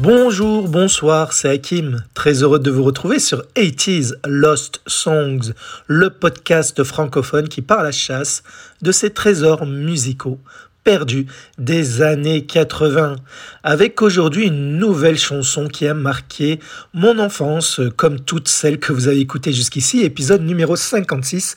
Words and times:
Bonjour, 0.00 0.68
bonsoir, 0.68 1.32
c'est 1.32 1.48
Hakim. 1.48 2.04
Très 2.14 2.44
heureux 2.44 2.60
de 2.60 2.70
vous 2.70 2.84
retrouver 2.84 3.18
sur 3.18 3.42
80s 3.56 4.14
Lost 4.28 4.80
Songs, 4.86 5.52
le 5.88 6.10
podcast 6.10 6.84
francophone 6.84 7.48
qui 7.48 7.62
part 7.62 7.80
à 7.80 7.82
la 7.82 7.90
chasse 7.90 8.44
de 8.80 8.92
ces 8.92 9.10
trésors 9.10 9.66
musicaux 9.66 10.38
perdus 10.84 11.26
des 11.58 12.00
années 12.00 12.46
80, 12.46 13.16
avec 13.64 14.00
aujourd'hui 14.00 14.46
une 14.46 14.76
nouvelle 14.76 15.18
chanson 15.18 15.66
qui 15.66 15.88
a 15.88 15.94
marqué 15.94 16.60
mon 16.94 17.18
enfance, 17.18 17.80
comme 17.96 18.20
toutes 18.20 18.46
celles 18.46 18.78
que 18.78 18.92
vous 18.92 19.08
avez 19.08 19.18
écoutées 19.18 19.52
jusqu'ici, 19.52 20.04
épisode 20.04 20.42
numéro 20.42 20.76
56. 20.76 21.56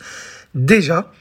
Déjà, 0.56 1.12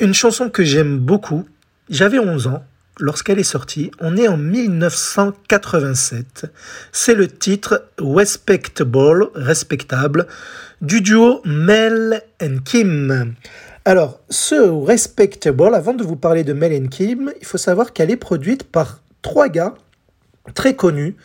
une 0.00 0.12
chanson 0.12 0.50
que 0.50 0.64
j'aime 0.64 0.98
beaucoup, 0.98 1.48
j'avais 1.88 2.18
11 2.18 2.48
ans, 2.48 2.64
lorsqu'elle 2.98 3.38
est 3.38 3.44
sortie. 3.44 3.90
On 4.00 4.16
est 4.16 4.28
en 4.28 4.36
1987. 4.36 6.46
C'est 6.92 7.14
le 7.14 7.28
titre 7.28 7.88
Respectable, 7.98 9.28
respectable, 9.34 10.26
du 10.80 11.00
duo 11.00 11.40
Mel 11.44 12.22
and 12.42 12.58
Kim. 12.64 13.34
Alors, 13.84 14.20
ce 14.28 14.54
Respectable, 14.54 15.74
avant 15.74 15.94
de 15.94 16.04
vous 16.04 16.16
parler 16.16 16.44
de 16.44 16.52
Mel 16.52 16.82
and 16.82 16.88
Kim, 16.88 17.32
il 17.40 17.46
faut 17.46 17.58
savoir 17.58 17.92
qu'elle 17.92 18.10
est 18.10 18.16
produite 18.16 18.64
par 18.64 19.00
trois 19.22 19.48
gars 19.48 19.74
très 20.54 20.74
connus 20.74 21.16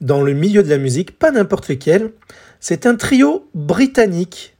dans 0.00 0.22
le 0.22 0.34
milieu 0.34 0.62
de 0.62 0.68
la 0.68 0.78
musique, 0.78 1.18
pas 1.18 1.30
n'importe 1.30 1.68
lequel. 1.68 2.12
C'est 2.60 2.86
un 2.86 2.96
trio 2.96 3.48
britannique. 3.54 4.54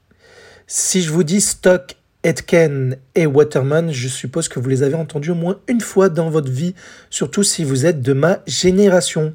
Si 0.66 1.02
je 1.02 1.10
vous 1.10 1.24
dis 1.24 1.40
Stock 1.40 1.96
Etken 2.26 2.96
et 3.14 3.24
Waterman, 3.24 3.92
je 3.92 4.08
suppose 4.08 4.48
que 4.48 4.58
vous 4.58 4.68
les 4.68 4.82
avez 4.82 4.96
entendus 4.96 5.30
au 5.30 5.36
moins 5.36 5.60
une 5.68 5.80
fois 5.80 6.08
dans 6.08 6.28
votre 6.28 6.50
vie, 6.50 6.74
surtout 7.08 7.44
si 7.44 7.62
vous 7.62 7.86
êtes 7.86 8.02
de 8.02 8.12
ma 8.14 8.40
génération. 8.48 9.32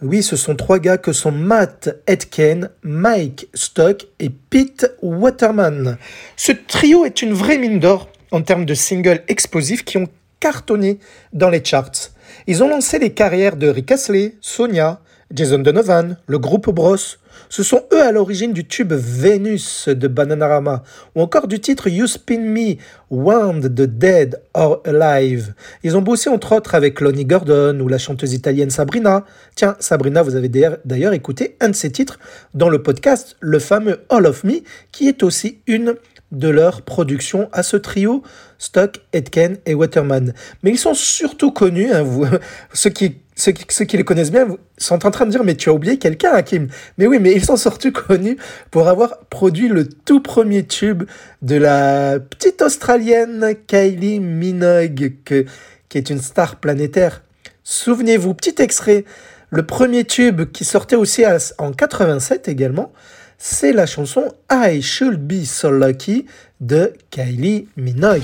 Oui, 0.00 0.22
ce 0.22 0.36
sont 0.36 0.54
trois 0.54 0.78
gars 0.78 0.96
que 0.96 1.12
sont 1.12 1.32
Matt 1.32 2.00
Etken, 2.06 2.70
Mike 2.84 3.48
Stock 3.52 4.06
et 4.20 4.30
Pete 4.30 4.92
Waterman. 5.02 5.98
Ce 6.36 6.52
trio 6.52 7.04
est 7.04 7.20
une 7.20 7.32
vraie 7.32 7.58
mine 7.58 7.80
d'or 7.80 8.08
en 8.30 8.42
termes 8.42 8.64
de 8.64 8.74
singles 8.74 9.24
explosifs 9.26 9.84
qui 9.84 9.98
ont 9.98 10.06
cartonné 10.38 11.00
dans 11.32 11.50
les 11.50 11.64
charts. 11.64 12.12
Ils 12.46 12.62
ont 12.62 12.68
lancé 12.68 13.00
les 13.00 13.12
carrières 13.12 13.56
de 13.56 13.66
Rick 13.66 13.90
Astley, 13.90 14.36
Sonia, 14.40 15.00
Jason 15.34 15.58
Donovan, 15.58 16.16
le 16.28 16.38
groupe 16.38 16.70
Bros, 16.70 16.96
ce 17.54 17.62
sont 17.62 17.84
eux 17.92 18.02
à 18.02 18.10
l'origine 18.10 18.52
du 18.52 18.66
tube 18.66 18.92
Vénus 18.92 19.88
de 19.88 20.08
Bananarama 20.08 20.82
ou 21.14 21.22
encore 21.22 21.46
du 21.46 21.60
titre 21.60 21.86
You 21.86 22.08
Spin 22.08 22.40
Me, 22.40 22.78
Wound 23.10 23.72
the 23.76 23.82
Dead 23.82 24.40
or 24.54 24.82
Alive. 24.84 25.54
Ils 25.84 25.96
ont 25.96 26.02
bossé 26.02 26.28
entre 26.28 26.56
autres 26.56 26.74
avec 26.74 27.00
Lonnie 27.00 27.24
Gordon 27.24 27.78
ou 27.78 27.86
la 27.86 27.98
chanteuse 27.98 28.32
italienne 28.32 28.70
Sabrina. 28.70 29.24
Tiens, 29.54 29.76
Sabrina, 29.78 30.22
vous 30.22 30.34
avez 30.34 30.48
d'ailleurs 30.48 31.12
écouté 31.12 31.56
un 31.60 31.68
de 31.68 31.76
ses 31.76 31.92
titres 31.92 32.18
dans 32.54 32.68
le 32.68 32.82
podcast, 32.82 33.36
le 33.38 33.60
fameux 33.60 34.00
All 34.08 34.26
of 34.26 34.42
Me, 34.42 34.62
qui 34.90 35.06
est 35.06 35.22
aussi 35.22 35.60
une 35.68 35.94
de 36.34 36.48
leurs 36.48 36.82
productions 36.82 37.48
à 37.52 37.62
ce 37.62 37.76
trio, 37.76 38.22
Stock, 38.58 39.00
Etken 39.12 39.58
et 39.66 39.74
Waterman. 39.74 40.34
Mais 40.62 40.70
ils 40.70 40.78
sont 40.78 40.94
surtout 40.94 41.52
connus, 41.52 41.92
hein, 41.92 42.02
vous, 42.02 42.26
ceux 42.72 42.90
qui 42.90 43.16
ceux 43.36 43.52
qui, 43.52 43.96
les 43.96 44.04
connaissent 44.04 44.30
bien 44.30 44.46
sont 44.78 45.04
en 45.04 45.10
train 45.10 45.26
de 45.26 45.32
dire 45.32 45.42
mais 45.42 45.56
tu 45.56 45.68
as 45.68 45.72
oublié 45.72 45.98
quelqu'un 45.98 46.30
Hakim 46.30 46.68
mais 46.98 47.08
oui 47.08 47.18
mais 47.20 47.32
ils 47.32 47.44
sont 47.44 47.56
surtout 47.56 47.90
connus 47.90 48.36
pour 48.70 48.86
avoir 48.86 49.18
produit 49.28 49.68
le 49.68 49.88
tout 49.88 50.20
premier 50.20 50.64
tube 50.64 51.02
de 51.42 51.56
la 51.56 52.20
petite 52.20 52.62
australienne 52.62 53.54
Kylie 53.66 54.20
Minogue 54.20 55.14
qui 55.24 55.98
est 55.98 56.10
une 56.10 56.20
star 56.20 56.56
planétaire 56.56 57.24
souvenez-vous 57.64 58.34
petit 58.34 58.62
extrait 58.62 59.04
le 59.50 59.66
premier 59.66 60.04
tube 60.04 60.50
qui 60.52 60.64
sortait 60.64 60.96
aussi 60.96 61.24
en 61.58 61.72
87 61.72 62.48
également 62.48 62.92
c'est 63.38 63.72
la 63.72 63.86
chanson 63.86 64.32
I 64.50 64.80
Should 64.82 65.26
Be 65.26 65.44
So 65.44 65.70
Lucky 65.70 66.26
de 66.60 66.92
Kylie 67.10 67.68
Minogue 67.76 68.22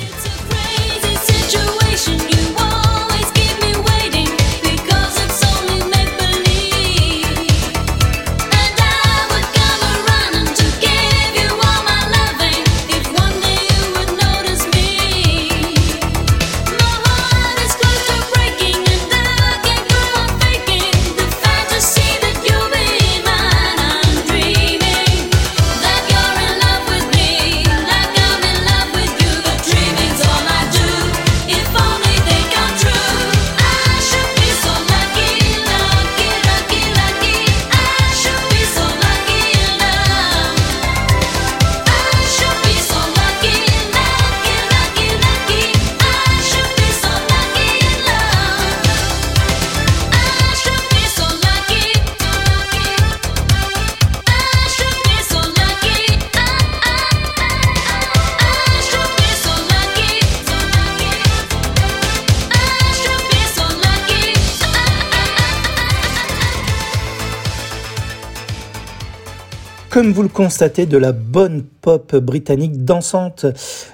comme 70.00 70.12
vous 70.12 70.22
le 70.22 70.28
constatez, 70.28 70.86
de 70.86 70.96
la 70.96 71.12
bonne 71.12 71.62
pop 71.62 72.16
britannique 72.16 72.86
dansante. 72.86 73.44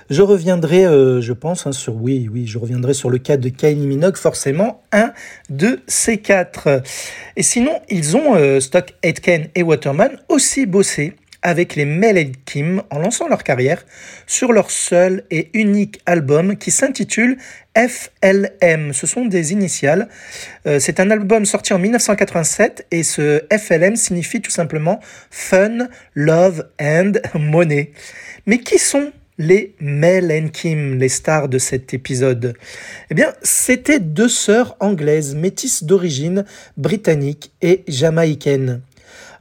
Je 0.09 0.23
reviendrai, 0.23 0.87
euh, 0.87 1.21
je 1.21 1.33
pense, 1.33 1.67
hein, 1.67 1.73
sur 1.73 1.97
oui, 1.97 2.31
oui, 2.33 2.47
je 2.47 2.59
reviendrai 2.59 2.95
sur 2.95 3.11
le 3.11 3.19
cas 3.19 3.37
de 3.37 3.49
Kylie 3.49 3.89
Minogue, 3.89 4.15
forcément 4.15 4.85
un 4.93 5.13
de 5.51 5.81
ces 5.89 6.19
quatre. 6.19 6.81
Et 7.35 7.43
sinon, 7.43 7.73
ils 7.89 8.17
ont 8.17 8.37
euh, 8.37 8.61
Stock, 8.61 8.95
Aitken 9.03 9.49
et 9.57 9.65
Waterman 9.65 10.17
aussi 10.29 10.65
bossé 10.65 11.17
avec 11.43 11.77
les 11.77 11.85
Mel 11.85 12.33
Kim 12.45 12.83
en 12.91 12.99
lançant 12.99 13.29
leur 13.29 13.45
carrière 13.45 13.85
sur 14.27 14.53
leur 14.53 14.71
seul 14.71 15.25
et 15.31 15.51
unique 15.55 16.01
album 16.07 16.57
qui 16.57 16.71
s'intitule 16.71 17.37
FLM. 17.77 18.93
Ce 18.93 19.07
sont 19.07 19.27
des 19.27 19.53
initiales. 19.53 20.09
Euh, 20.67 20.79
c'est 20.81 21.01
un 21.01 21.11
album 21.11 21.45
sorti 21.45 21.73
en 21.73 21.79
1987 21.79 22.87
et 22.91 23.03
ce 23.03 23.43
FLM 23.53 23.97
signifie 23.97 24.41
tout 24.41 24.51
simplement 24.51 25.01
Fun, 25.31 25.89
Love 26.15 26.69
and 26.81 27.13
Money. 27.35 27.93
Mais 28.47 28.59
qui 28.59 28.79
sont 28.79 29.13
les 29.39 29.75
Mel 29.81 30.51
Kim, 30.51 30.99
les 30.99 31.09
stars 31.09 31.49
de 31.49 31.59
cet 31.59 31.93
épisode? 31.93 32.55
Eh 33.11 33.15
bien, 33.15 33.33
c'était 33.43 34.01
deux 34.01 34.29
sœurs 34.29 34.77
anglaises 34.81 35.35
métisses 35.35 35.85
d'origine 35.85 36.45
britannique 36.77 37.53
et 37.61 37.85
jamaïcaine. 37.87 38.81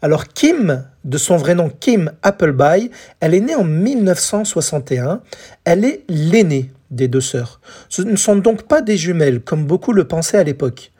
Alors 0.01 0.27
Kim, 0.27 0.85
de 1.03 1.17
son 1.17 1.37
vrai 1.37 1.55
nom 1.55 1.69
Kim 1.69 2.11
Appleby, 2.21 2.91
elle 3.19 3.33
est 3.33 3.41
née 3.41 3.55
en 3.55 3.63
1961. 3.63 5.21
Elle 5.63 5.85
est 5.85 6.03
l'aînée 6.09 6.71
des 6.91 7.07
deux 7.07 7.21
sœurs. 7.21 7.59
Ce 7.89 8.01
ne 8.01 8.15
sont 8.15 8.35
donc 8.35 8.63
pas 8.63 8.81
des 8.81 8.97
jumelles, 8.97 9.41
comme 9.41 9.65
beaucoup 9.65 9.93
le 9.93 10.07
pensaient 10.07 10.37
à 10.37 10.43
l'époque. 10.43 10.91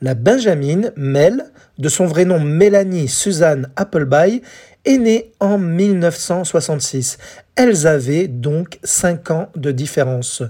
La 0.00 0.14
Benjamin, 0.14 0.90
Mel, 0.96 1.44
de 1.78 1.88
son 1.88 2.06
vrai 2.06 2.24
nom 2.24 2.40
Mélanie 2.40 3.08
Suzanne 3.08 3.70
Appleby, 3.76 4.42
est 4.84 4.98
née 4.98 5.32
en 5.40 5.58
1966. 5.58 7.18
Elles 7.54 7.86
avaient 7.86 8.28
donc 8.28 8.78
5 8.82 9.30
ans 9.30 9.48
de 9.54 9.70
différence 9.70 10.42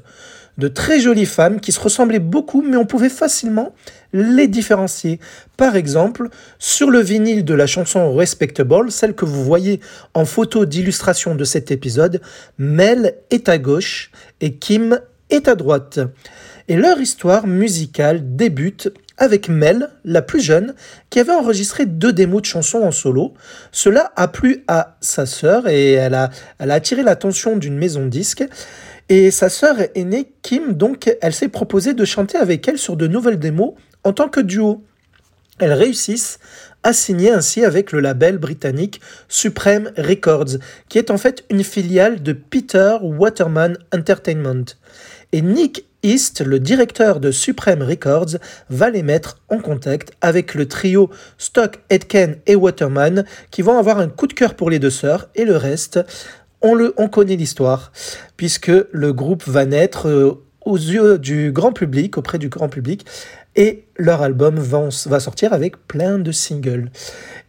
de 0.59 0.69
très 0.69 1.01
jolies 1.01 1.27
femmes 1.27 1.61
qui 1.61 1.73
se 1.73 1.81
ressemblaient 1.81 2.19
beaucoup, 2.19 2.63
mais 2.63 2.77
on 2.77 2.85
pouvait 2.85 3.09
facilement 3.09 3.75
les 4.13 4.49
différencier. 4.49 5.19
Par 5.57 5.77
exemple, 5.77 6.29
sur 6.59 6.91
le 6.91 7.01
vinyle 7.01 7.45
de 7.45 7.55
la 7.55 7.67
chanson 7.67 8.15
Respectable, 8.15 8.91
celle 8.91 9.15
que 9.15 9.25
vous 9.25 9.45
voyez 9.45 9.81
en 10.15 10.25
photo 10.25 10.67
d'illustration 10.67 11.35
de 11.35 11.45
cet 11.45 11.71
épisode, 11.71 12.21
Mel 12.59 13.15
est 13.31 13.49
à 13.49 13.59
gauche 13.59 14.11
et 14.41 14.55
Kim 14.55 15.01
est 15.31 15.49
à 15.49 15.55
droite. 15.55 16.01
Et 16.69 16.77
leur 16.77 17.01
histoire 17.01 17.47
musicale 17.47 18.37
débute 18.37 18.93
avec 19.19 19.49
Mel, 19.49 19.91
la 20.05 20.23
plus 20.23 20.41
jeune, 20.41 20.75
qui 21.11 21.21
avait 21.21 21.33
enregistré 21.33 21.87
deux 21.87 22.13
démos 22.13 22.43
de 22.43 22.47
chansons 22.47 22.83
en 22.83 22.91
solo. 22.91 23.35
Cela 23.71 24.13
a 24.17 24.27
plu 24.29 24.65
à 24.69 24.97
sa 25.01 25.27
sœur 25.27 25.69
et 25.69 25.93
elle 25.93 26.15
a, 26.15 26.31
attiré 26.59 27.03
l'attention 27.03 27.57
d'une 27.57 27.77
maison 27.77 28.05
de 28.05 28.11
disques. 28.11 28.45
Et 29.15 29.31
sa 29.31 29.51
sœur 29.51 29.77
aînée, 29.95 30.33
Kim, 30.41 30.73
donc, 30.73 31.15
elle 31.21 31.35
s'est 31.35 31.49
proposée 31.49 31.93
de 31.93 32.03
chanter 32.07 32.39
avec 32.39 32.67
elle 32.67 32.79
sur 32.79 32.97
de 32.97 33.07
nouvelles 33.07 33.39
démos 33.39 33.75
en 34.05 34.15
tant 34.15 34.31
que 34.31 34.41
duo. 34.41 34.85
elles 35.59 35.75
réussissent 35.75 36.39
à 36.83 36.95
signer 36.95 37.31
ainsi 37.31 37.63
avec 37.63 37.93
le 37.93 38.01
label 38.01 38.39
britannique 38.39 39.03
Supreme 39.29 39.93
Records, 39.99 40.57
qui 40.89 40.97
est 40.97 41.11
en 41.11 41.19
fait 41.19 41.45
une 41.51 41.63
filiale 41.63 42.23
de 42.23 42.33
Peter 42.33 42.97
Waterman 43.03 43.77
Entertainment. 43.95 44.65
Et 45.33 45.43
Nick 45.43 45.85
East, 46.03 46.41
le 46.41 46.59
directeur 46.59 47.21
de 47.21 47.31
Supreme 47.31 47.83
Records, 47.83 48.39
va 48.71 48.89
les 48.89 49.03
mettre 49.03 49.41
en 49.51 49.59
contact 49.59 50.13
avec 50.23 50.55
le 50.55 50.67
trio 50.67 51.11
Stock, 51.37 51.81
Etken 51.91 52.39
et 52.47 52.57
Waterman, 52.57 53.25
qui 53.51 53.61
vont 53.61 53.79
avoir 53.79 53.99
un 53.99 54.09
coup 54.09 54.27
de 54.27 54.33
cœur 54.33 54.55
pour 54.55 54.71
les 54.71 54.79
deux 54.79 54.91
sœurs, 54.91 55.29
et 55.35 55.45
le 55.45 55.57
reste, 55.57 56.01
on, 56.63 57.09
connaît 57.09 57.37
l'histoire, 57.37 57.93
puisque 58.37 58.73
le 58.91 59.13
groupe 59.13 59.45
va 59.47 59.65
naître 59.67 60.09
euh, 60.09 60.45
aux 60.65 60.77
yeux 60.77 61.19
du 61.19 61.53
grand 61.53 61.73
public, 61.73 62.17
auprès 62.19 62.39
du 62.39 62.49
grand 62.49 62.69
public, 62.69 63.05
et 63.57 63.85
leur 63.97 64.23
album 64.23 64.59
va, 64.59 64.91
sortir 65.21 65.53
avec 65.53 65.77
plein 65.87 66.19
de 66.19 66.33
singles. 66.33 66.91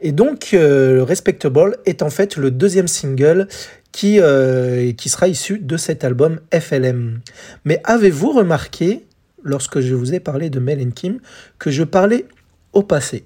Et 0.01 0.11
donc, 0.11 0.49
euh, 0.53 1.03
Respectable 1.03 1.77
est 1.85 2.01
en 2.01 2.09
fait 2.09 2.35
le 2.35 2.51
deuxième 2.51 2.87
single 2.87 3.47
qui, 3.91 4.19
euh, 4.19 4.91
qui 4.93 5.07
sera 5.07 5.27
issu 5.27 5.59
de 5.59 5.77
cet 5.77 6.03
album 6.03 6.39
FLM. 6.51 7.21
Mais 7.63 7.79
avez-vous 7.85 8.33
remarqué, 8.33 9.05
lorsque 9.43 9.79
je 9.79 9.93
vous 9.93 10.13
ai 10.13 10.19
parlé 10.19 10.49
de 10.49 10.59
Mel 10.59 10.91
Kim, 10.91 11.19
que 11.59 11.71
je 11.71 11.83
parlais 11.83 12.25
au 12.73 12.83
passé? 12.83 13.25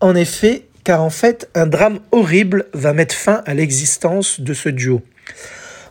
En 0.00 0.14
effet, 0.14 0.66
car 0.84 1.02
en 1.02 1.10
fait, 1.10 1.48
un 1.54 1.66
drame 1.66 2.00
horrible 2.10 2.66
va 2.72 2.92
mettre 2.92 3.14
fin 3.14 3.42
à 3.46 3.54
l'existence 3.54 4.40
de 4.40 4.54
ce 4.54 4.68
duo. 4.68 5.02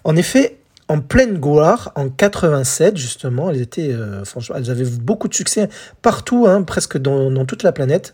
En 0.03 0.15
effet, 0.15 0.57
en 0.91 0.99
pleine 0.99 1.37
gloire 1.37 1.93
en 1.95 2.09
87 2.09 2.97
justement. 2.97 3.49
Elles 3.49 3.61
étaient, 3.61 3.91
euh, 3.93 4.23
elles 4.53 4.69
avaient 4.69 4.83
beaucoup 4.83 5.29
de 5.29 5.33
succès 5.33 5.69
partout, 6.01 6.47
hein, 6.47 6.63
presque 6.63 6.97
dans, 6.97 7.45
toute 7.45 7.63
la 7.63 7.71
planète. 7.71 8.13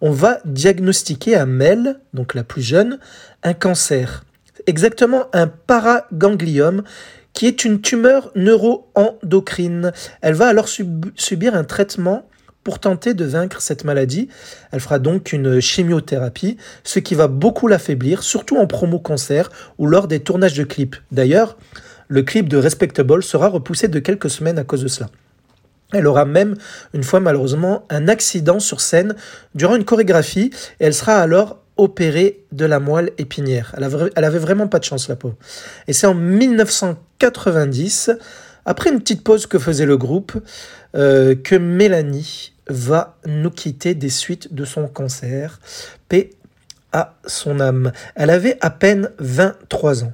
On 0.00 0.10
va 0.10 0.40
diagnostiquer 0.44 1.36
à 1.36 1.46
Mel, 1.46 2.00
donc 2.14 2.34
la 2.34 2.42
plus 2.42 2.62
jeune, 2.62 2.98
un 3.44 3.54
cancer, 3.54 4.24
exactement 4.66 5.26
un 5.32 5.46
paragangliome 5.46 6.82
qui 7.32 7.46
est 7.46 7.64
une 7.64 7.80
tumeur 7.80 8.32
neuroendocrine. 8.34 9.92
Elle 10.20 10.34
va 10.34 10.48
alors 10.48 10.68
subir 10.68 11.54
un 11.54 11.64
traitement 11.64 12.28
pour 12.66 12.80
tenter 12.80 13.14
de 13.14 13.24
vaincre 13.24 13.60
cette 13.60 13.84
maladie. 13.84 14.26
Elle 14.72 14.80
fera 14.80 14.98
donc 14.98 15.32
une 15.32 15.60
chimiothérapie, 15.60 16.56
ce 16.82 16.98
qui 16.98 17.14
va 17.14 17.28
beaucoup 17.28 17.68
l'affaiblir, 17.68 18.24
surtout 18.24 18.56
en 18.56 18.66
promo 18.66 18.98
concert 18.98 19.50
ou 19.78 19.86
lors 19.86 20.08
des 20.08 20.18
tournages 20.18 20.54
de 20.54 20.64
clips. 20.64 20.96
D'ailleurs, 21.12 21.58
le 22.08 22.24
clip 22.24 22.48
de 22.48 22.56
Respectable 22.56 23.22
sera 23.22 23.46
repoussé 23.46 23.86
de 23.86 24.00
quelques 24.00 24.30
semaines 24.30 24.58
à 24.58 24.64
cause 24.64 24.82
de 24.82 24.88
cela. 24.88 25.10
Elle 25.92 26.08
aura 26.08 26.24
même, 26.24 26.56
une 26.92 27.04
fois 27.04 27.20
malheureusement, 27.20 27.84
un 27.88 28.08
accident 28.08 28.58
sur 28.58 28.80
scène 28.80 29.14
durant 29.54 29.76
une 29.76 29.84
chorégraphie 29.84 30.50
et 30.80 30.86
elle 30.86 30.94
sera 30.94 31.18
alors 31.18 31.60
opérée 31.76 32.42
de 32.50 32.64
la 32.64 32.80
moelle 32.80 33.12
épinière. 33.18 33.76
Elle 33.76 33.84
avait, 34.24 34.40
vraiment 34.40 34.66
pas 34.66 34.80
de 34.80 34.84
chance, 34.84 35.06
la 35.06 35.14
peau. 35.14 35.34
Et 35.86 35.92
c'est 35.92 36.08
en 36.08 36.14
1990, 36.14 38.10
après 38.64 38.90
une 38.90 38.98
petite 38.98 39.22
pause 39.22 39.46
que 39.46 39.60
faisait 39.60 39.86
le 39.86 39.96
groupe, 39.96 40.32
euh, 40.96 41.36
que 41.36 41.54
Mélanie 41.54 42.54
va 42.68 43.16
nous 43.26 43.50
quitter 43.50 43.94
des 43.94 44.10
suites 44.10 44.54
de 44.54 44.64
son 44.64 44.88
cancer. 44.88 45.60
Paix 46.08 46.30
à 46.92 47.14
son 47.26 47.60
âme. 47.60 47.92
Elle 48.14 48.30
avait 48.30 48.58
à 48.60 48.70
peine 48.70 49.10
23 49.18 50.04
ans. 50.04 50.12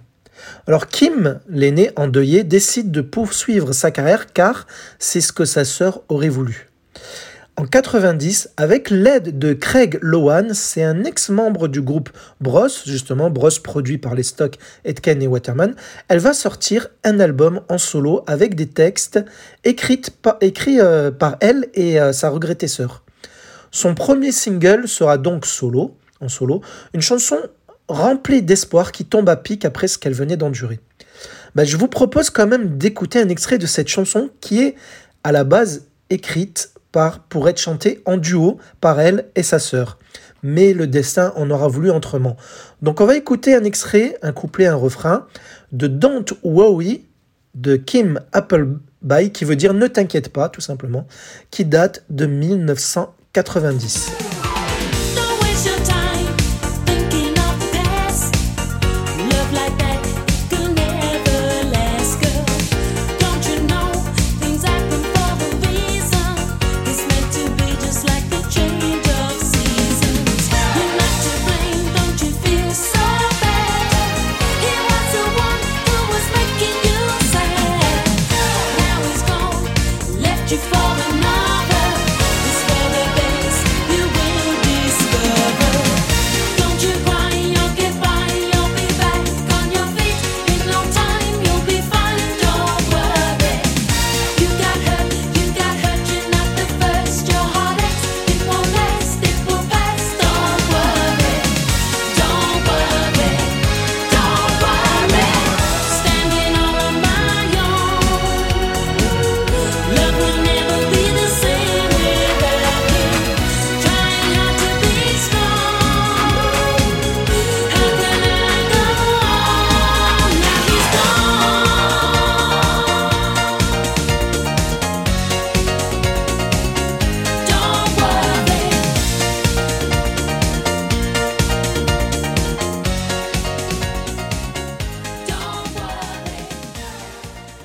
Alors 0.66 0.88
Kim, 0.88 1.40
l'aîné 1.48 1.90
endeuillé, 1.96 2.44
décide 2.44 2.90
de 2.90 3.00
poursuivre 3.00 3.72
sa 3.72 3.90
carrière 3.90 4.32
car 4.32 4.66
c'est 4.98 5.20
ce 5.20 5.32
que 5.32 5.44
sa 5.44 5.64
sœur 5.64 6.02
aurait 6.08 6.28
voulu. 6.28 6.70
En 7.58 7.66
90, 7.66 8.48
avec 8.56 8.88
l'aide 8.88 9.38
de 9.38 9.52
Craig 9.52 9.98
Lowan, 10.00 10.54
c'est 10.54 10.82
un 10.82 11.04
ex-membre 11.04 11.68
du 11.68 11.82
groupe 11.82 12.08
Bros, 12.40 12.68
justement 12.86 13.28
Bros 13.28 13.50
produit 13.62 13.98
par 13.98 14.14
les 14.14 14.22
Stock, 14.22 14.56
Etken 14.86 15.22
et 15.22 15.26
Waterman, 15.26 15.74
elle 16.08 16.18
va 16.18 16.32
sortir 16.32 16.88
un 17.04 17.20
album 17.20 17.60
en 17.68 17.76
solo 17.76 18.24
avec 18.26 18.54
des 18.54 18.68
textes 18.68 19.22
écrits 19.64 20.00
par, 20.22 20.38
euh, 20.42 21.10
par 21.10 21.36
elle 21.40 21.68
et 21.74 22.00
euh, 22.00 22.14
sa 22.14 22.30
regrettée 22.30 22.68
sœur. 22.68 23.04
Son 23.70 23.94
premier 23.94 24.32
single 24.32 24.88
sera 24.88 25.18
donc 25.18 25.44
solo, 25.44 25.94
en 26.20 26.30
solo, 26.30 26.62
une 26.94 27.02
chanson 27.02 27.36
remplie 27.86 28.40
d'espoir 28.40 28.92
qui 28.92 29.04
tombe 29.04 29.28
à 29.28 29.36
pic 29.36 29.66
après 29.66 29.88
ce 29.88 29.98
qu'elle 29.98 30.14
venait 30.14 30.38
d'endurer. 30.38 30.80
Bah, 31.54 31.64
je 31.64 31.76
vous 31.76 31.88
propose 31.88 32.30
quand 32.30 32.46
même 32.46 32.78
d'écouter 32.78 33.20
un 33.20 33.28
extrait 33.28 33.58
de 33.58 33.66
cette 33.66 33.88
chanson 33.88 34.30
qui 34.40 34.62
est 34.62 34.74
à 35.22 35.32
la 35.32 35.44
base 35.44 35.86
écrite 36.08 36.72
pour 37.28 37.48
être 37.48 37.58
chantée 37.58 38.02
en 38.04 38.16
duo 38.16 38.58
par 38.80 39.00
elle 39.00 39.26
et 39.34 39.42
sa 39.42 39.58
sœur. 39.58 39.98
Mais 40.42 40.72
le 40.72 40.86
destin 40.86 41.32
en 41.36 41.50
aura 41.50 41.68
voulu 41.68 41.90
autrement. 41.90 42.36
Donc 42.82 43.00
on 43.00 43.06
va 43.06 43.16
écouter 43.16 43.54
un 43.54 43.64
extrait, 43.64 44.18
un 44.22 44.32
couplet, 44.32 44.66
un 44.66 44.74
refrain 44.74 45.26
de 45.72 45.86
Don't 45.86 46.26
Worry 46.42 47.04
de 47.54 47.76
Kim 47.76 48.20
Appleby 48.32 49.30
qui 49.32 49.44
veut 49.44 49.56
dire 49.56 49.74
ne 49.74 49.86
t'inquiète 49.86 50.30
pas 50.30 50.48
tout 50.48 50.60
simplement, 50.60 51.06
qui 51.50 51.64
date 51.64 52.04
de 52.10 52.26
1990. 52.26 54.41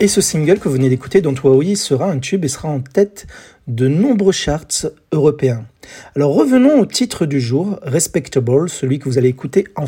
Et 0.08 0.10
ce 0.10 0.22
single 0.22 0.60
que 0.60 0.70
vous 0.70 0.76
venez 0.76 0.88
d'écouter, 0.88 1.20
Don't 1.20 1.36
Worry, 1.44 1.76
sera 1.76 2.10
un 2.10 2.20
tube 2.20 2.46
et 2.46 2.48
sera 2.48 2.70
en 2.70 2.80
tête 2.80 3.28
de 3.68 3.90
nombreux 3.90 4.32
charts 4.32 4.88
européens. 5.12 5.66
Alors 6.16 6.34
revenons 6.34 6.80
au 6.80 6.86
titre 6.86 7.26
du 7.26 7.42
jour, 7.42 7.78
Respectable, 7.82 8.70
celui 8.70 9.00
que 9.00 9.10
vous 9.10 9.18
allez 9.18 9.28
écouter 9.28 9.68
en 9.76 9.86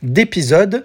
fin 0.00 0.08
d'épisode. 0.08 0.84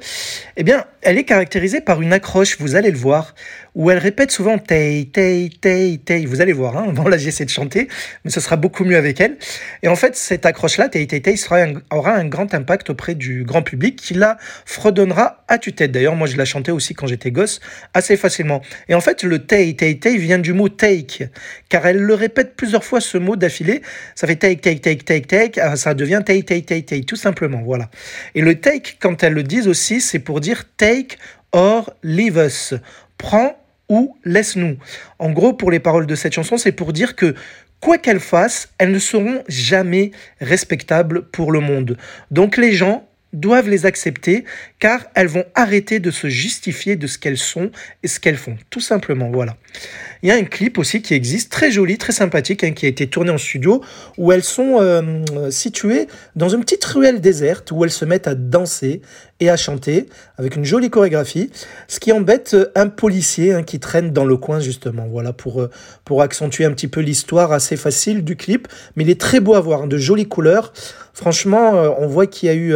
Eh 0.58 0.63
bien, 0.63 0.86
elle 1.01 1.17
est 1.17 1.24
caractérisée 1.24 1.82
par 1.82 2.01
une 2.01 2.13
accroche, 2.13 2.58
vous 2.60 2.75
allez 2.75 2.91
le 2.91 2.98
voir, 2.98 3.36
où 3.75 3.91
elle 3.91 3.98
répète 3.98 4.32
souvent 4.32 4.58
tay, 4.58 5.10
tay, 5.12 5.50
tay, 5.60 6.00
tay. 6.03 6.25
Vous 6.25 6.41
allez 6.41 6.53
voir, 6.53 6.77
hein, 6.77 6.88
bon 6.93 7.08
là 7.08 7.17
j'essaie 7.17 7.46
de 7.46 7.50
chanter, 7.50 7.88
mais 8.24 8.32
ce 8.32 8.39
sera 8.39 8.55
beaucoup 8.55 8.84
mieux 8.86 8.98
avec 8.98 9.20
elle. 9.20 9.38
Et 9.82 9.88
en 9.88 9.96
fait, 9.96 10.15
cette 10.15 10.46
accroche-là, 10.46 10.89
tay, 10.89 11.05
tay, 11.08 11.22
tay, 11.22 11.36
aura 11.91 12.13
un 12.13 12.25
grand 12.25 12.53
impact 12.53 12.89
auprès 12.89 13.15
du 13.15 13.43
grand 13.43 13.63
public 13.63 13.96
qui 13.96 14.13
la 14.13 14.38
fredonnera 14.65 15.43
à 15.48 15.58
tue-tête. 15.58 15.91
D'ailleurs, 15.91 16.15
moi 16.15 16.27
je 16.27 16.38
la 16.38 16.46
chantais 16.46 16.72
aussi 16.72 16.93
quand 16.93 17.08
j'étais 17.08 17.32
gosse 17.32 17.60
assez 17.93 18.17
facilement. 18.17 18.62
Et 18.88 18.96
en 18.96 19.01
fait, 19.01 19.24
le 19.24 19.39
tay, 19.39 19.75
tay, 19.75 20.00
tay 20.00 20.17
vient 20.17 20.39
du 20.39 20.53
mot 20.53 20.70
take, 20.70 21.29
car 21.70 21.86
elle 21.86 22.00
le 22.00 22.13
répète 22.13 22.55
plusieurs 22.55 22.84
fois 22.84 23.01
ce 23.01 23.17
mot 23.17 23.36
d'affilée. 23.36 23.82
Ça 24.15 24.27
fait 24.27 24.36
take, 24.36 24.62
take, 24.62 24.82
take, 24.82 25.03
take, 25.03 25.27
take, 25.27 25.60
ah, 25.60 25.75
ça 25.75 25.93
devient 25.93 26.22
take, 26.25 27.05
tout 27.05 27.15
simplement, 27.15 27.62
voilà. 27.63 27.89
Et 28.36 28.41
le 28.41 28.55
take, 28.55 28.98
quand 29.03 29.22
elles 29.22 29.33
le 29.33 29.43
disent 29.43 29.67
aussi, 29.67 30.00
c'est 30.00 30.19
pour 30.19 30.39
dire 30.39 30.63
take 30.77 31.17
or 31.51 31.93
leave 32.03 32.38
us. 32.38 32.74
Prends 33.17 33.57
ou 33.89 34.15
laisse-nous. 34.24 34.77
En 35.19 35.31
gros, 35.31 35.51
pour 35.51 35.72
les 35.72 35.81
paroles 35.81 36.07
de 36.07 36.15
cette 36.15 36.31
chanson, 36.31 36.55
c'est 36.55 36.72
pour 36.72 36.93
dire 36.93 37.17
que 37.17 37.36
quoi 37.81 37.98
qu'elles 37.98 38.22
fassent, 38.22 38.69
elles 38.77 38.91
ne 38.91 39.00
seront 39.00 39.43
jamais 39.50 40.12
respectables 40.39 41.24
pour 41.24 41.51
le 41.51 41.60
monde. 41.60 41.98
Donc 42.31 42.55
les 42.55 42.72
gens 42.72 43.05
doivent 43.33 43.69
les 43.69 43.85
accepter 43.85 44.45
car 44.79 45.05
elles 45.15 45.27
vont 45.27 45.45
arrêter 45.55 45.99
de 45.99 46.11
se 46.11 46.27
justifier 46.27 46.95
de 46.95 47.07
ce 47.07 47.17
qu'elles 47.17 47.37
sont 47.37 47.71
et 48.03 48.07
ce 48.07 48.19
qu'elles 48.19 48.37
font. 48.37 48.57
Tout 48.69 48.79
simplement, 48.79 49.29
voilà. 49.31 49.57
Il 50.21 50.29
y 50.29 50.31
a 50.31 50.35
un 50.35 50.43
clip 50.43 50.77
aussi 50.77 51.01
qui 51.01 51.13
existe, 51.13 51.51
très 51.51 51.71
joli, 51.71 51.97
très 51.97 52.13
sympathique, 52.13 52.63
hein, 52.63 52.71
qui 52.71 52.85
a 52.85 52.89
été 52.89 53.07
tourné 53.07 53.31
en 53.31 53.37
studio, 53.37 53.83
où 54.17 54.31
elles 54.31 54.43
sont 54.43 54.77
euh, 54.79 55.51
situées 55.51 56.07
dans 56.35 56.49
une 56.49 56.61
petite 56.61 56.85
ruelle 56.85 57.19
déserte, 57.19 57.71
où 57.71 57.83
elles 57.83 57.91
se 57.91 58.05
mettent 58.05 58.27
à 58.27 58.35
danser 58.35 59.01
et 59.43 59.50
à 59.50 59.57
chanter, 59.57 60.07
avec 60.38 60.55
une 60.55 60.65
jolie 60.65 60.89
chorégraphie, 60.89 61.51
ce 61.88 62.00
qui 62.00 62.12
embête 62.12 62.53
euh, 62.53 62.71
un 62.75 62.88
policier 62.88 63.53
hein, 63.53 63.63
qui 63.63 63.79
traîne 63.79 64.12
dans 64.12 64.25
le 64.25 64.38
coin, 64.38 64.59
justement, 64.59 65.07
voilà, 65.09 65.33
pour, 65.33 65.62
euh, 65.62 65.69
pour 66.05 66.21
accentuer 66.21 66.65
un 66.65 66.71
petit 66.71 66.88
peu 66.88 67.01
l'histoire 67.01 67.51
assez 67.51 67.77
facile 67.77 68.23
du 68.23 68.35
clip, 68.35 68.67
mais 68.95 69.03
il 69.03 69.09
est 69.09 69.19
très 69.19 69.39
beau 69.39 69.55
à 69.55 69.62
voir, 69.62 69.83
hein, 69.83 69.88
de 69.88 69.97
jolies 69.97 70.27
couleurs. 70.27 70.73
Franchement, 71.13 71.73
on 72.00 72.07
voit 72.07 72.25
qu'il 72.25 72.47
y 72.47 72.51
a 72.51 72.55
eu 72.55 72.73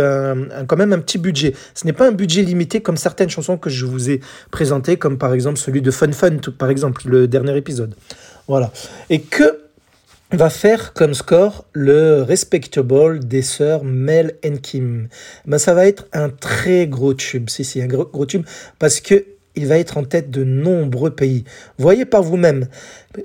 quand 0.68 0.78
même 0.78 0.94
un 0.94 1.00
petit 1.00 1.18
budget. 1.18 1.56
Ce 1.74 1.88
n'est 1.88 1.94
pas 1.94 2.08
un 2.08 2.12
budget 2.12 2.44
limité 2.44 2.82
comme 2.82 2.96
certaines 2.96 3.32
chansons 3.32 3.58
que 3.58 3.72
je 3.72 3.84
vous 3.88 4.12
ai 4.12 4.22
présentées, 4.52 4.98
comme 4.98 5.18
par 5.18 5.34
exemple 5.34 5.58
celui 5.58 5.82
de 5.82 5.90
Fun 5.90 6.12
Fun, 6.12 6.38
par 6.56 6.70
exemple, 6.70 7.02
le 7.08 7.28
dernier 7.28 7.58
épisode. 7.58 7.96
Voilà. 8.48 8.72
Et 9.10 9.22
que 9.22 9.67
va 10.32 10.50
faire 10.50 10.94
comme 10.94 11.14
score 11.14 11.66
le 11.74 12.22
Respectable 12.22 13.20
des 13.20 13.42
sœurs 13.42 13.84
Mel 13.84 14.36
et 14.44 14.58
Kim 14.58 15.08
ben, 15.46 15.58
Ça 15.58 15.74
va 15.74 15.86
être 15.86 16.08
un 16.14 16.30
très 16.30 16.88
gros 16.88 17.14
tube, 17.14 17.50
si, 17.50 17.64
si, 17.64 17.82
un 17.82 17.88
gros, 17.88 18.26
tube, 18.26 18.46
parce 18.80 19.00
que 19.00 19.26
il 19.56 19.66
va 19.66 19.80
être 19.80 19.98
en 19.98 20.04
tête 20.04 20.30
de 20.30 20.44
nombreux 20.44 21.10
pays. 21.10 21.44
Voyez 21.80 22.06
par 22.06 22.22
vous-même, 22.22 22.68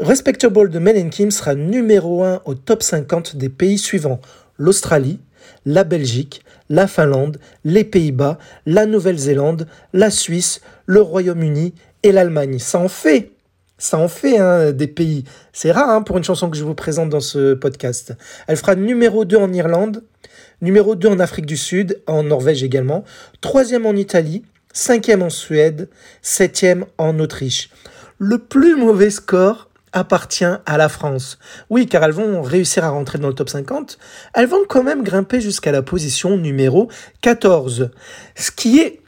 Respectable 0.00 0.70
de 0.70 0.78
Mel 0.78 1.10
Kim 1.10 1.30
sera 1.30 1.54
numéro 1.54 2.24
1 2.24 2.40
au 2.46 2.54
top 2.54 2.82
50 2.82 3.36
des 3.36 3.50
pays 3.50 3.78
suivants 3.78 4.20
l'Australie, 4.56 5.18
la 5.66 5.84
Belgique, 5.84 6.44
la 6.70 6.86
Finlande, 6.86 7.38
les 7.64 7.84
Pays-Bas, 7.84 8.38
la 8.64 8.86
Nouvelle-Zélande, 8.86 9.66
la 9.92 10.10
Suisse, 10.10 10.60
le 10.86 11.00
Royaume-Uni 11.00 11.74
et 12.02 12.12
l'Allemagne. 12.12 12.58
Ça 12.58 12.78
en 12.78 12.88
fait 12.88 13.32
ça 13.82 13.98
en 13.98 14.06
fait 14.06 14.38
hein, 14.38 14.70
des 14.70 14.86
pays. 14.86 15.24
C'est 15.52 15.72
rare 15.72 15.90
hein, 15.90 16.02
pour 16.02 16.16
une 16.16 16.22
chanson 16.22 16.48
que 16.48 16.56
je 16.56 16.62
vous 16.62 16.74
présente 16.74 17.08
dans 17.08 17.20
ce 17.20 17.54
podcast. 17.54 18.14
Elle 18.46 18.56
fera 18.56 18.76
numéro 18.76 19.24
2 19.24 19.36
en 19.36 19.52
Irlande, 19.52 20.04
numéro 20.60 20.94
2 20.94 21.08
en 21.08 21.18
Afrique 21.18 21.46
du 21.46 21.56
Sud, 21.56 22.00
en 22.06 22.22
Norvège 22.22 22.62
également, 22.62 23.02
troisième 23.40 23.84
en 23.84 23.94
Italie, 23.94 24.44
cinquième 24.72 25.20
en 25.20 25.30
Suède, 25.30 25.90
septième 26.22 26.86
en 26.96 27.18
Autriche. 27.18 27.70
Le 28.18 28.38
plus 28.38 28.76
mauvais 28.76 29.10
score 29.10 29.68
appartient 29.92 30.44
à 30.44 30.78
la 30.78 30.88
France. 30.88 31.40
Oui, 31.68 31.88
car 31.88 32.04
elles 32.04 32.12
vont 32.12 32.40
réussir 32.40 32.84
à 32.84 32.90
rentrer 32.90 33.18
dans 33.18 33.28
le 33.28 33.34
top 33.34 33.48
50. 33.48 33.98
Elles 34.34 34.46
vont 34.46 34.62
quand 34.68 34.84
même 34.84 35.02
grimper 35.02 35.40
jusqu'à 35.40 35.72
la 35.72 35.82
position 35.82 36.36
numéro 36.36 36.88
14. 37.22 37.90
Ce 38.36 38.52
qui 38.52 38.78
est 38.78 39.00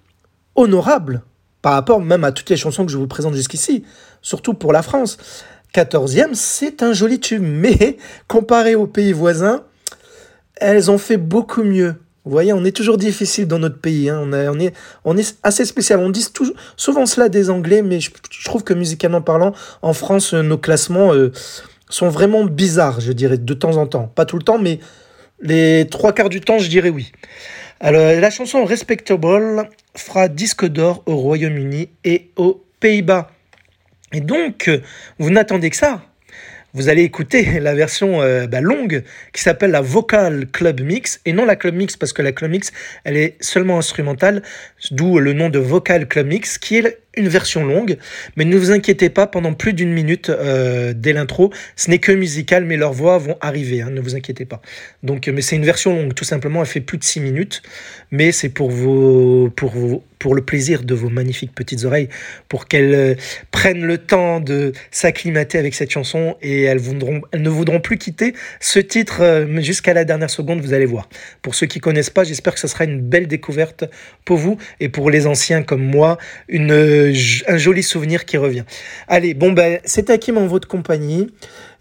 honorable 0.56 1.22
par 1.64 1.72
rapport 1.72 1.98
même 1.98 2.24
à 2.24 2.32
toutes 2.32 2.50
les 2.50 2.58
chansons 2.58 2.84
que 2.84 2.92
je 2.92 2.98
vous 2.98 3.06
présente 3.06 3.32
jusqu'ici, 3.32 3.84
surtout 4.24 4.54
pour 4.54 4.72
la 4.72 4.82
France. 4.82 5.18
14e, 5.72 6.34
c'est 6.34 6.82
un 6.82 6.92
joli 6.92 7.20
tube, 7.20 7.42
mais 7.46 7.98
comparé 8.26 8.74
aux 8.74 8.88
pays 8.88 9.12
voisins, 9.12 9.62
elles 10.56 10.90
ont 10.90 10.98
fait 10.98 11.16
beaucoup 11.16 11.62
mieux. 11.62 11.94
Vous 12.24 12.30
voyez, 12.30 12.54
on 12.54 12.64
est 12.64 12.74
toujours 12.74 12.96
difficile 12.96 13.46
dans 13.46 13.58
notre 13.58 13.78
pays. 13.78 14.08
Hein. 14.08 14.26
On, 15.04 15.16
est, 15.18 15.36
assez 15.42 15.66
spécial. 15.66 16.00
On 16.00 16.08
dit 16.08 16.26
souvent 16.76 17.04
cela 17.04 17.28
des 17.28 17.50
Anglais, 17.50 17.82
mais 17.82 18.00
je, 18.00 18.10
trouve 18.44 18.64
que 18.64 18.72
musicalement 18.72 19.20
parlant, 19.20 19.52
en 19.82 19.92
France, 19.92 20.32
nos 20.32 20.56
classements 20.56 21.12
euh, 21.12 21.32
sont 21.90 22.08
vraiment 22.08 22.44
bizarres, 22.44 23.00
je 23.00 23.12
dirais, 23.12 23.36
de 23.36 23.54
temps 23.54 23.76
en 23.76 23.86
temps. 23.86 24.10
Pas 24.14 24.24
tout 24.24 24.38
le 24.38 24.42
temps, 24.42 24.58
mais 24.58 24.80
les 25.42 25.86
trois 25.90 26.14
quarts 26.14 26.30
du 26.30 26.40
temps, 26.40 26.58
je 26.58 26.70
dirais 26.70 26.88
oui. 26.88 27.12
Alors, 27.80 28.18
la 28.18 28.30
chanson 28.30 28.64
Respectable 28.64 29.68
fera 29.94 30.28
disque 30.28 30.64
d'or 30.64 31.02
au 31.04 31.16
Royaume-Uni 31.16 31.90
et 32.04 32.30
aux 32.36 32.64
Pays-Bas. 32.80 33.28
Et 34.14 34.20
donc, 34.20 34.70
vous 35.18 35.30
n'attendez 35.30 35.70
que 35.70 35.76
ça. 35.76 36.00
Vous 36.72 36.88
allez 36.88 37.02
écouter 37.02 37.58
la 37.60 37.74
version 37.74 38.22
euh, 38.22 38.46
bah, 38.46 38.60
longue 38.60 39.02
qui 39.32 39.42
s'appelle 39.42 39.72
la 39.72 39.80
Vocal 39.80 40.46
Club 40.50 40.80
Mix 40.80 41.20
et 41.24 41.32
non 41.32 41.44
la 41.44 41.56
Club 41.56 41.74
Mix 41.74 41.96
parce 41.96 42.12
que 42.12 42.22
la 42.22 42.32
Club 42.32 42.52
Mix 42.52 42.72
elle 43.04 43.16
est 43.16 43.36
seulement 43.40 43.78
instrumentale, 43.78 44.42
d'où 44.90 45.18
le 45.18 45.32
nom 45.32 45.50
de 45.50 45.58
Vocal 45.58 46.06
Club 46.08 46.28
Mix 46.28 46.58
qui 46.58 46.78
est 46.78 47.03
une 47.16 47.28
version 47.28 47.64
longue, 47.64 47.96
mais 48.36 48.44
ne 48.44 48.56
vous 48.56 48.70
inquiétez 48.70 49.08
pas, 49.08 49.26
pendant 49.26 49.54
plus 49.54 49.72
d'une 49.72 49.92
minute 49.92 50.30
euh, 50.30 50.92
dès 50.94 51.12
l'intro, 51.12 51.52
ce 51.76 51.90
n'est 51.90 51.98
que 51.98 52.12
musical, 52.12 52.64
mais 52.64 52.76
leurs 52.76 52.92
voix 52.92 53.18
vont 53.18 53.36
arriver, 53.40 53.82
hein, 53.82 53.90
ne 53.90 54.00
vous 54.00 54.14
inquiétez 54.14 54.44
pas. 54.44 54.60
Donc, 55.02 55.28
mais 55.28 55.42
c'est 55.42 55.56
une 55.56 55.64
version 55.64 55.94
longue, 55.94 56.14
tout 56.14 56.24
simplement, 56.24 56.60
elle 56.60 56.68
fait 56.68 56.80
plus 56.80 56.98
de 56.98 57.04
6 57.04 57.20
minutes, 57.20 57.62
mais 58.10 58.32
c'est 58.32 58.48
pour 58.48 58.70
vos, 58.70 59.50
pour 59.56 59.70
vos, 59.70 60.04
pour 60.24 60.34
le 60.34 60.42
plaisir 60.42 60.84
de 60.84 60.94
vos 60.94 61.10
magnifiques 61.10 61.54
petites 61.54 61.84
oreilles, 61.84 62.08
pour 62.48 62.66
qu'elles 62.66 62.94
euh, 62.94 63.14
prennent 63.50 63.84
le 63.84 63.98
temps 63.98 64.40
de 64.40 64.72
s'acclimater 64.90 65.58
avec 65.58 65.74
cette 65.74 65.90
chanson 65.90 66.36
et 66.40 66.62
elles, 66.62 66.78
voudront, 66.78 67.20
elles 67.32 67.42
ne 67.42 67.50
voudront 67.50 67.78
plus 67.78 67.98
quitter 67.98 68.32
ce 68.58 68.78
titre 68.78 69.20
euh, 69.20 69.60
jusqu'à 69.60 69.92
la 69.92 70.06
dernière 70.06 70.30
seconde, 70.30 70.62
vous 70.62 70.72
allez 70.72 70.86
voir. 70.86 71.10
Pour 71.42 71.54
ceux 71.54 71.66
qui 71.66 71.78
connaissent 71.78 72.08
pas, 72.08 72.24
j'espère 72.24 72.54
que 72.54 72.60
ce 72.60 72.68
sera 72.68 72.84
une 72.84 73.02
belle 73.02 73.26
découverte 73.26 73.84
pour 74.24 74.38
vous 74.38 74.56
et 74.80 74.88
pour 74.88 75.10
les 75.10 75.26
anciens 75.26 75.62
comme 75.62 75.84
moi, 75.84 76.16
une 76.48 77.03
un 77.48 77.56
joli 77.56 77.82
souvenir 77.82 78.24
qui 78.24 78.36
revient. 78.36 78.64
Allez, 79.08 79.34
bon 79.34 79.52
ben, 79.52 79.80
c'est 79.84 80.10
Hakim 80.10 80.38
en 80.38 80.46
votre 80.46 80.68
compagnie. 80.68 81.28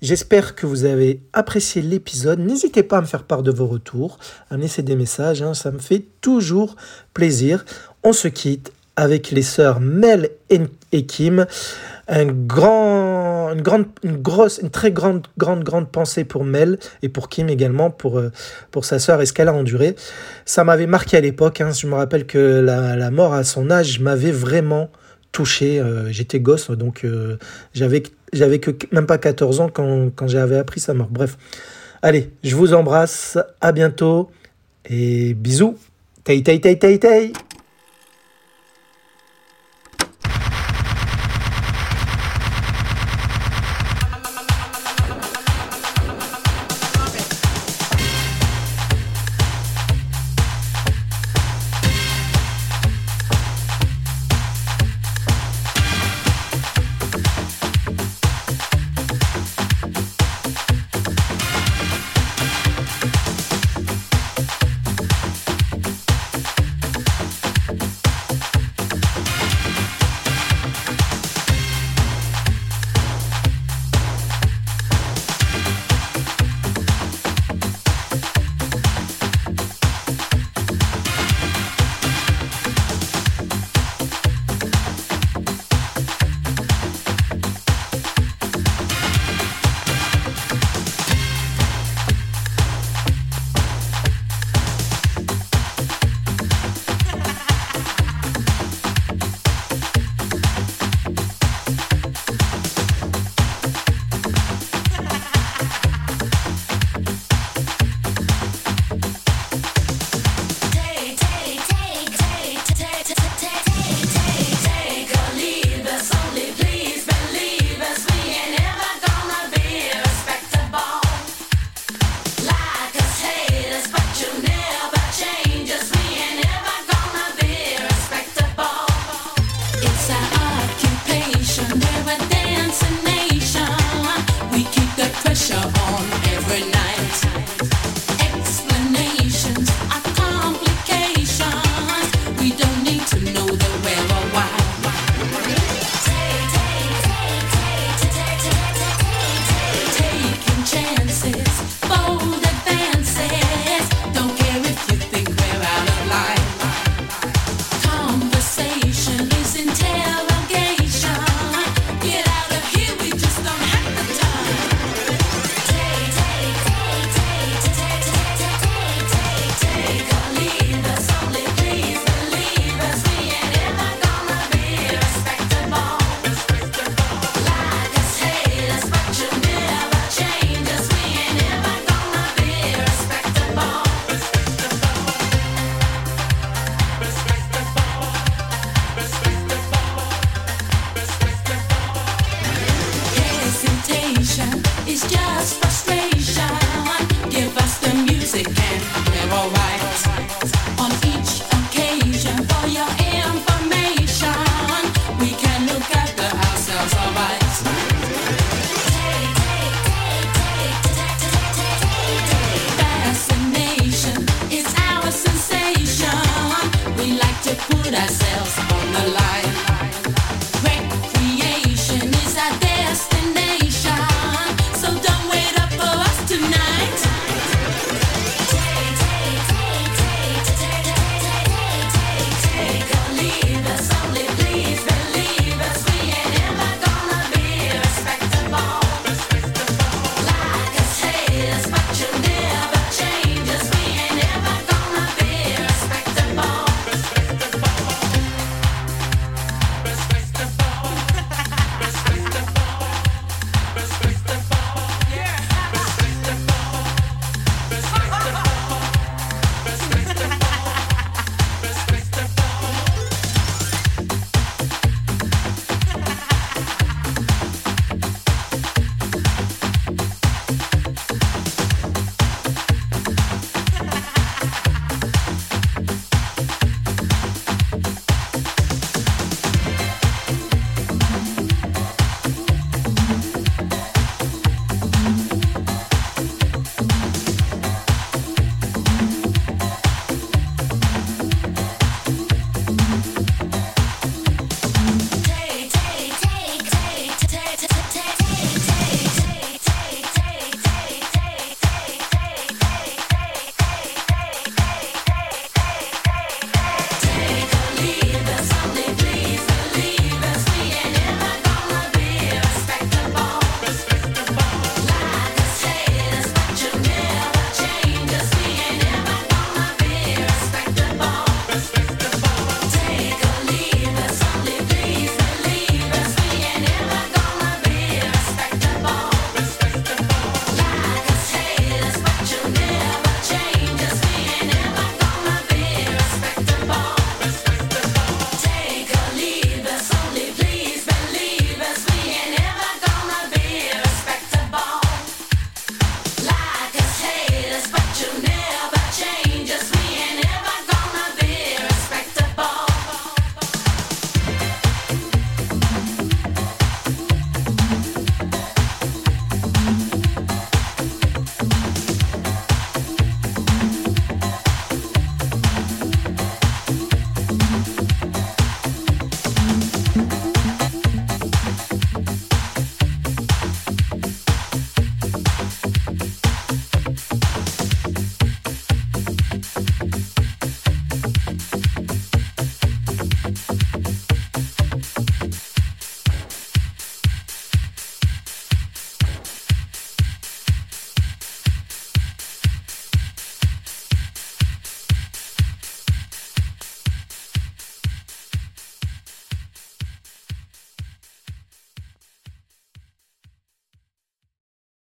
J'espère 0.01 0.55
que 0.55 0.65
vous 0.65 0.83
avez 0.83 1.21
apprécié 1.31 1.81
l'épisode. 1.81 2.39
N'hésitez 2.39 2.83
pas 2.83 2.97
à 2.97 3.01
me 3.01 3.05
faire 3.05 3.23
part 3.23 3.41
de 3.41 3.51
vos 3.51 3.67
retours, 3.67 4.19
à 4.49 4.57
me 4.57 4.63
laisser 4.63 4.81
des 4.81 4.97
messages, 4.97 5.41
hein. 5.41 5.53
ça 5.53 5.71
me 5.71 5.79
fait 5.79 6.03
toujours 6.19 6.75
plaisir. 7.13 7.63
On 8.03 8.11
se 8.11 8.27
quitte 8.27 8.73
avec 8.95 9.31
les 9.31 9.41
sœurs 9.41 9.79
Mel 9.79 10.29
et 10.49 11.05
Kim. 11.05 11.45
Un 12.07 12.25
grand, 12.25 13.51
une 13.53 13.61
grande, 13.61 13.85
une 14.03 14.17
grosse, 14.17 14.59
une 14.61 14.69
très 14.69 14.91
grande, 14.91 15.27
grande, 15.37 15.63
grande 15.63 15.89
pensée 15.89 16.25
pour 16.25 16.43
Mel 16.43 16.77
et 17.01 17.09
pour 17.09 17.29
Kim 17.29 17.47
également, 17.49 17.89
pour, 17.89 18.19
euh, 18.19 18.29
sa 18.81 18.99
sœur 18.99 19.21
et 19.21 19.25
ce 19.25 19.33
qu'elle 19.33 19.47
a 19.47 19.53
enduré. 19.53 19.95
Ça 20.45 20.63
m'avait 20.63 20.85
marqué 20.85 21.17
à 21.17 21.21
l'époque. 21.21 21.61
Hein. 21.61 21.71
Je 21.71 21.87
me 21.87 21.95
rappelle 21.95 22.25
que 22.25 22.59
la 22.59 23.09
mort 23.09 23.33
à 23.33 23.43
son 23.43 23.71
âge 23.71 23.99
m'avait 23.99 24.31
vraiment 24.31 24.89
touché. 25.33 25.81
Euh, 25.81 26.09
j'étais 26.11 26.39
gosse, 26.39 26.71
donc 26.71 27.03
euh, 27.03 27.37
j'avais 27.73 28.01
que 28.01 28.71
même 28.93 29.05
pas 29.05 29.17
14 29.17 29.59
ans 29.59 29.69
quand, 29.69 30.09
quand 30.15 30.29
j'avais 30.29 30.57
appris 30.57 30.79
sa 30.79 30.93
mort. 30.93 31.09
Bref, 31.11 31.37
allez, 32.01 32.31
je 32.45 32.55
vous 32.55 32.73
embrasse, 32.73 33.37
à 33.59 33.73
bientôt 33.73 34.31
et 34.89 35.33
bisous. 35.33 35.77
Tay 36.23 36.41
tay 36.41 36.61
tay 36.61 36.79
tay 36.79 36.99
tay 36.99 37.33